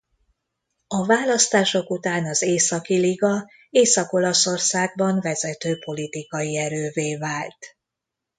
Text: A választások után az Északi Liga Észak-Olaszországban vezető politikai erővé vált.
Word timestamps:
A 0.87 1.05
választások 1.05 1.89
után 1.89 2.25
az 2.25 2.41
Északi 2.41 2.97
Liga 2.99 3.47
Észak-Olaszországban 3.69 5.19
vezető 5.21 5.77
politikai 5.79 6.57
erővé 6.57 7.15
vált. 7.17 7.77